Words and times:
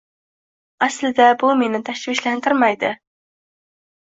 aslida 0.85 1.27
bu 1.43 1.51
meni 1.59 1.83
tashvishlantirmaydi. 1.91 2.91